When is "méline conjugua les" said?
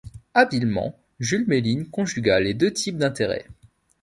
1.47-2.55